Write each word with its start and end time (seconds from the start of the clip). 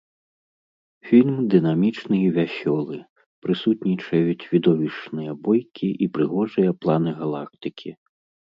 Фільм 1.09 1.33
дынамічны 1.53 2.15
і 2.29 2.31
вясёлы, 2.37 2.97
прысутнічаюць 3.47 4.43
відовішчныя 4.55 5.31
бойкі 5.49 5.89
і 6.07 6.09
прыгожыя 6.17 6.71
планы 6.83 7.11
галактыкі. 7.21 7.89